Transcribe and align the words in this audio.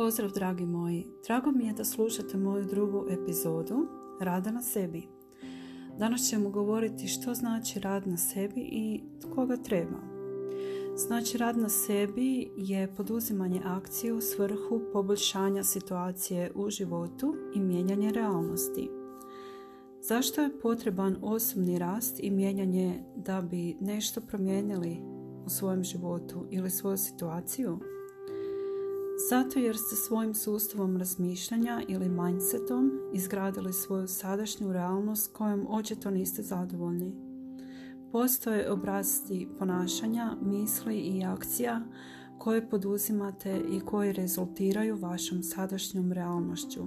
Pozdrav 0.00 0.30
dragi 0.30 0.66
moji, 0.66 1.06
drago 1.26 1.50
mi 1.50 1.66
je 1.66 1.72
da 1.72 1.84
slušate 1.84 2.36
moju 2.36 2.64
drugu 2.64 3.06
epizodu 3.10 3.86
Rada 4.20 4.50
na 4.50 4.62
sebi. 4.62 5.08
Danas 5.98 6.28
ćemo 6.28 6.50
govoriti 6.50 7.08
što 7.08 7.34
znači 7.34 7.80
rad 7.80 8.06
na 8.06 8.16
sebi 8.16 8.60
i 8.60 9.02
koga 9.34 9.56
treba. 9.56 10.00
Znači 10.96 11.38
rad 11.38 11.58
na 11.58 11.68
sebi 11.68 12.50
je 12.56 12.94
poduzimanje 12.96 13.60
akcije 13.64 14.12
u 14.12 14.20
svrhu 14.20 14.80
poboljšanja 14.92 15.64
situacije 15.64 16.52
u 16.54 16.70
životu 16.70 17.34
i 17.54 17.60
mijenjanje 17.60 18.10
realnosti. 18.10 18.90
Zašto 20.02 20.42
je 20.42 20.60
potreban 20.60 21.16
osobni 21.22 21.78
rast 21.78 22.20
i 22.20 22.30
mijenjanje 22.30 23.04
da 23.16 23.40
bi 23.40 23.76
nešto 23.80 24.20
promijenili 24.20 24.96
u 25.46 25.48
svojem 25.48 25.84
životu 25.84 26.46
ili 26.50 26.70
svoju 26.70 26.96
situaciju? 26.96 27.78
Zato 29.28 29.58
jer 29.58 29.76
ste 29.76 29.96
svojim 29.96 30.34
sustavom 30.34 30.96
razmišljanja 30.96 31.82
ili 31.88 32.08
mindsetom 32.08 32.90
izgradili 33.12 33.72
svoju 33.72 34.08
sadašnju 34.08 34.72
realnost 34.72 35.32
kojom 35.32 35.66
očito 35.70 36.10
niste 36.10 36.42
zadovoljni. 36.42 37.12
Postoje 38.12 38.72
obrazci 38.72 39.48
ponašanja, 39.58 40.36
misli 40.42 40.96
i 40.96 41.24
akcija 41.24 41.80
koje 42.38 42.68
poduzimate 42.68 43.60
i 43.70 43.80
koji 43.80 44.12
rezultiraju 44.12 44.96
vašom 44.96 45.42
sadašnjom 45.42 46.12
realnošću. 46.12 46.84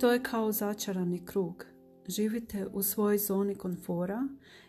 To 0.00 0.12
je 0.12 0.22
kao 0.22 0.52
začarani 0.52 1.26
krug. 1.26 1.71
Živite 2.08 2.66
u 2.72 2.82
svojoj 2.82 3.18
zoni 3.18 3.54
konfora, 3.54 4.28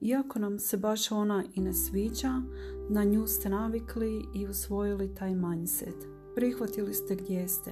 iako 0.00 0.38
nam 0.38 0.58
se 0.58 0.76
baš 0.76 1.12
ona 1.12 1.44
i 1.54 1.60
ne 1.60 1.72
sviđa, 1.72 2.42
na 2.88 3.04
nju 3.04 3.26
ste 3.26 3.48
navikli 3.48 4.24
i 4.34 4.46
usvojili 4.46 5.14
taj 5.14 5.34
mindset. 5.34 5.96
Prihvatili 6.34 6.94
ste 6.94 7.16
gdje 7.16 7.48
ste. 7.48 7.70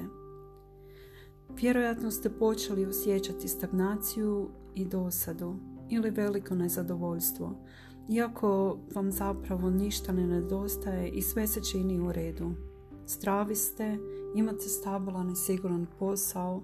Vjerojatno 1.61 2.11
ste 2.11 2.31
počeli 2.31 2.87
osjećati 2.87 3.49
stagnaciju 3.49 4.49
i 4.75 4.85
dosadu 4.85 5.55
ili 5.91 6.11
veliko 6.11 6.55
nezadovoljstvo, 6.55 7.57
iako 8.09 8.79
vam 8.95 9.13
zapravo 9.13 9.71
ništa 9.71 10.13
ne 10.13 10.27
nedostaje 10.27 11.09
i 11.09 11.23
sve 11.23 11.47
se 11.47 11.61
čini 11.65 12.01
u 12.01 12.13
redu. 12.13 12.51
Zdravi 13.07 13.55
ste, 13.55 13.99
imate 14.35 14.69
stabilan 14.69 15.31
i 15.31 15.37
siguran 15.37 15.87
posao, 15.99 16.63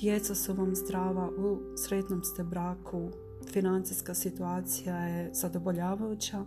djeca 0.00 0.34
su 0.34 0.54
vam 0.54 0.74
zdrava, 0.74 1.30
u 1.30 1.58
sretnom 1.76 2.24
ste 2.24 2.44
braku, 2.44 3.10
financijska 3.52 4.14
situacija 4.14 4.96
je 4.96 5.30
zadovoljavajuća, 5.34 6.44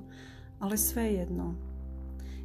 ali 0.60 0.78
svejedno 0.78 1.56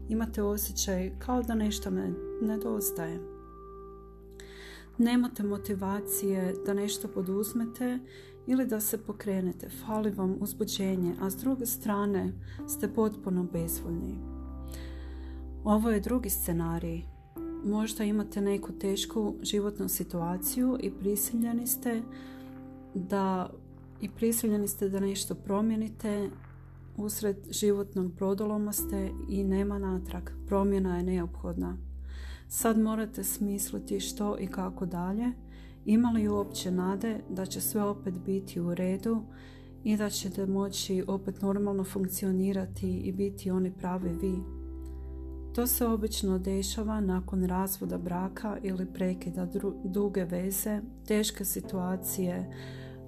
imate 0.09 0.42
osjećaj 0.42 1.12
kao 1.19 1.42
da 1.42 1.55
nešto 1.55 1.91
ne, 1.91 2.12
nedostaje. 2.42 3.20
Nemate 4.98 5.42
motivacije 5.42 6.55
da 6.67 6.75
nešto 6.75 7.09
poduzmete 7.09 7.98
ili 8.47 8.67
da 8.67 8.81
se 8.81 9.05
pokrenete, 9.05 9.69
fali 9.69 10.11
vam 10.11 10.37
uzbuđenje, 10.41 11.15
a 11.20 11.31
s 11.31 11.37
druge 11.37 11.67
strane 11.67 12.33
ste 12.69 12.89
potpuno 12.89 13.43
bezvoljni. 13.53 14.19
Ovo 15.65 15.91
je 15.91 16.00
drugi 16.00 16.31
scenarij. 16.31 17.17
Možda 17.69 18.05
imate 18.05 18.41
neku 18.41 18.72
tešku 18.72 19.34
životnu 19.42 19.88
situaciju 19.88 20.78
i 20.80 20.91
prisiljeni 20.91 21.66
ste 21.66 22.02
da 22.94 23.50
i 24.00 24.08
prisiljeni 24.08 24.69
ste 24.69 24.88
da 24.88 25.00
nešto 25.00 25.34
promijenite 25.34 26.30
usred 26.97 27.36
životnog 27.50 28.12
brodoloma 28.12 28.72
ste 28.72 29.10
i 29.28 29.44
nema 29.44 29.78
natrag. 29.78 30.22
Promjena 30.47 30.97
je 30.97 31.02
neophodna. 31.02 31.77
Sad 32.48 32.78
morate 32.78 33.25
smisliti 33.25 34.00
što 34.00 34.38
i 34.38 34.47
kako 34.47 34.86
dalje. 34.86 35.32
Ima 35.87 36.10
li 36.10 36.28
uopće 36.28 36.70
nade 36.70 37.20
da 37.28 37.47
će 37.47 37.60
sve 37.60 37.82
opet 37.82 38.14
biti 38.26 38.60
u 38.60 38.75
redu 38.75 39.22
i 39.84 39.97
da 39.97 40.10
ćete 40.10 40.47
moći 40.47 41.04
opet 41.06 41.43
normalno 41.43 41.84
funkcionirati 41.84 42.98
i 42.98 43.12
biti 43.12 43.50
oni 43.50 43.72
pravi 43.72 44.10
vi? 44.20 44.59
To 45.58 45.66
se 45.66 45.86
obično 45.86 46.38
dešava 46.38 47.00
nakon 47.00 47.44
razvoda 47.44 47.98
braka 47.98 48.56
ili 48.62 48.86
prekida 48.86 49.48
duge 49.84 50.24
veze, 50.24 50.80
teške 51.06 51.44
situacije, 51.44 52.50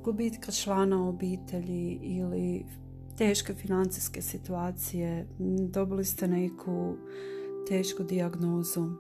gubitka 0.05 0.53
člana 0.53 1.09
obitelji 1.09 1.99
ili 2.03 2.67
teške 3.19 3.55
financijske 3.55 4.23
situacije, 4.23 5.29
dobili 5.71 6.05
ste 6.05 6.29
neku 6.29 6.97
tešku 7.69 8.03
dijagnozu. 8.03 8.91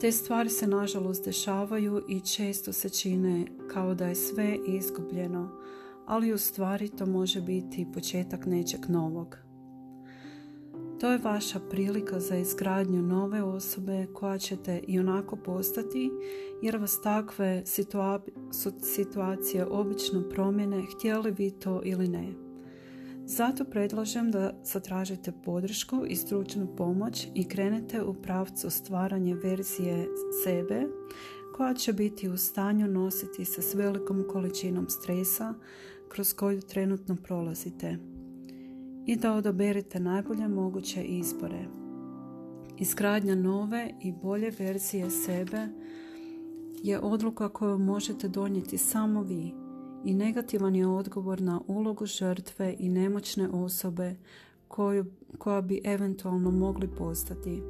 Te 0.00 0.12
stvari 0.12 0.50
se 0.50 0.66
nažalost 0.66 1.24
dešavaju 1.24 2.02
i 2.08 2.20
često 2.20 2.72
se 2.72 2.88
čine 2.88 3.46
kao 3.72 3.94
da 3.94 4.06
je 4.06 4.14
sve 4.14 4.58
izgubljeno, 4.66 5.50
ali 6.06 6.32
u 6.32 6.38
stvari 6.38 6.88
to 6.88 7.06
može 7.06 7.40
biti 7.40 7.86
početak 7.94 8.46
nečeg 8.46 8.80
novog. 8.88 9.51
To 11.02 11.10
je 11.10 11.18
vaša 11.18 11.60
prilika 11.70 12.20
za 12.20 12.36
izgradnju 12.36 13.02
nove 13.02 13.42
osobe 13.42 14.06
koja 14.12 14.38
ćete 14.38 14.80
i 14.88 14.98
onako 14.98 15.36
postati 15.36 16.10
jer 16.62 16.76
vas 16.76 17.00
takve 17.00 17.62
situacije 18.82 19.66
obično 19.66 20.28
promjene 20.30 20.86
htjeli 20.94 21.30
vi 21.30 21.50
to 21.50 21.80
ili 21.84 22.08
ne. 22.08 22.32
Zato 23.24 23.64
predlažem 23.64 24.30
da 24.30 24.60
zatražite 24.64 25.32
podršku 25.44 26.04
i 26.08 26.16
stručnu 26.16 26.76
pomoć 26.76 27.28
i 27.34 27.48
krenete 27.48 28.02
u 28.02 28.14
pravcu 28.14 28.70
stvaranje 28.70 29.34
verzije 29.34 30.08
sebe 30.44 30.82
koja 31.56 31.74
će 31.74 31.92
biti 31.92 32.28
u 32.28 32.36
stanju 32.36 32.88
nositi 32.88 33.44
se 33.44 33.62
s 33.62 33.74
velikom 33.74 34.24
količinom 34.28 34.88
stresa 34.88 35.54
kroz 36.08 36.34
koju 36.34 36.60
trenutno 36.60 37.16
prolazite 37.22 38.11
i 39.06 39.16
da 39.16 39.32
odaberete 39.32 40.00
najbolje 40.00 40.48
moguće 40.48 41.02
izbore. 41.02 41.64
Izgradnja 42.78 43.34
nove 43.34 43.90
i 44.00 44.12
bolje 44.12 44.50
verzije 44.58 45.10
sebe 45.10 45.68
je 46.82 47.00
odluka 47.00 47.48
koju 47.48 47.78
možete 47.78 48.28
donijeti 48.28 48.78
samo 48.78 49.22
vi 49.22 49.54
i 50.04 50.14
negativan 50.14 50.76
je 50.76 50.86
odgovor 50.86 51.40
na 51.40 51.60
ulogu 51.66 52.06
žrtve 52.06 52.76
i 52.78 52.88
nemoćne 52.88 53.48
osobe 53.48 54.16
koju, 54.68 55.04
koja 55.38 55.60
bi 55.60 55.80
eventualno 55.84 56.50
mogli 56.50 56.88
postati. 56.98 57.62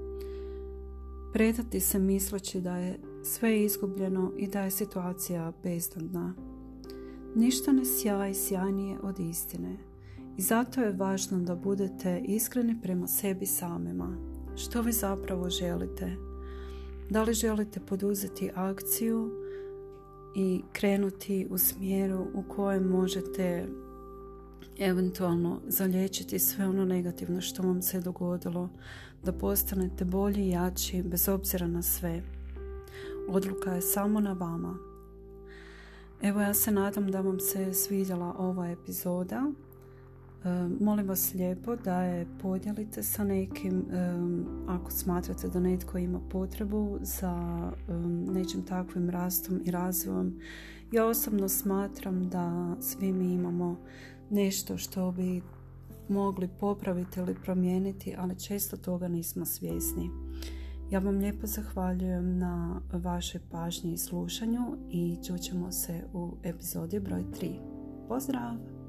Predati 1.32 1.80
se 1.80 1.98
misleći 1.98 2.60
da 2.60 2.76
je 2.76 2.98
sve 3.24 3.64
izgubljeno 3.64 4.32
i 4.36 4.46
da 4.46 4.60
je 4.60 4.70
situacija 4.70 5.52
bezdodna. 5.62 6.34
Ništa 7.34 7.72
ne 7.72 7.84
sjaji 7.84 8.34
sjajnije 8.34 8.98
od 9.02 9.18
istine. 9.18 9.91
I 10.36 10.42
zato 10.42 10.80
je 10.80 10.92
važno 10.92 11.38
da 11.38 11.54
budete 11.54 12.20
iskreni 12.24 12.80
prema 12.82 13.06
sebi 13.06 13.46
samima. 13.46 14.16
Što 14.56 14.82
vi 14.82 14.92
zapravo 14.92 15.50
želite? 15.50 16.16
Da 17.10 17.22
li 17.22 17.34
želite 17.34 17.80
poduzeti 17.80 18.50
akciju 18.54 19.30
i 20.36 20.62
krenuti 20.72 21.46
u 21.50 21.58
smjeru 21.58 22.26
u 22.34 22.42
kojem 22.48 22.84
možete 22.84 23.68
eventualno 24.78 25.60
zalječiti 25.66 26.38
sve 26.38 26.68
ono 26.68 26.84
negativno 26.84 27.40
što 27.40 27.62
vam 27.62 27.82
se 27.82 28.00
dogodilo, 28.00 28.68
da 29.24 29.32
postanete 29.32 30.04
bolji 30.04 30.42
i 30.42 30.50
jači 30.50 31.02
bez 31.02 31.28
obzira 31.28 31.66
na 31.66 31.82
sve. 31.82 32.22
Odluka 33.28 33.72
je 33.72 33.80
samo 33.80 34.20
na 34.20 34.32
vama. 34.32 34.78
Evo 36.22 36.40
ja 36.40 36.54
se 36.54 36.70
nadam 36.70 37.10
da 37.10 37.20
vam 37.20 37.40
se 37.40 37.74
svidjela 37.74 38.34
ova 38.38 38.68
epizoda. 38.68 39.52
Molim 40.80 41.08
vas 41.08 41.34
lijepo 41.34 41.76
da 41.76 42.02
je 42.02 42.26
podijelite 42.42 43.02
sa 43.02 43.24
nekim 43.24 43.84
ako 44.68 44.90
smatrate 44.90 45.48
da 45.48 45.60
netko 45.60 45.98
ima 45.98 46.20
potrebu 46.30 46.98
za 47.00 47.70
nečim 48.32 48.62
takvim 48.62 49.10
rastom 49.10 49.60
i 49.64 49.70
razvojom. 49.70 50.40
Ja 50.92 51.06
osobno 51.06 51.48
smatram 51.48 52.28
da 52.28 52.76
svi 52.80 53.12
mi 53.12 53.32
imamo 53.32 53.76
nešto 54.30 54.78
što 54.78 55.12
bi 55.12 55.42
mogli 56.08 56.48
popraviti 56.60 57.20
ili 57.20 57.34
promijeniti, 57.44 58.14
ali 58.18 58.38
često 58.38 58.76
toga 58.76 59.08
nismo 59.08 59.44
svjesni. 59.44 60.10
Ja 60.90 60.98
vam 60.98 61.18
lijepo 61.18 61.46
zahvaljujem 61.46 62.38
na 62.38 62.80
vašoj 62.92 63.40
pažnji 63.50 63.92
i 63.92 63.98
slušanju 63.98 64.76
i 64.90 65.16
čućemo 65.26 65.72
se 65.72 66.04
u 66.12 66.32
epizodi 66.42 67.00
broj 67.00 67.24
3. 67.40 67.58
Pozdrav! 68.08 68.81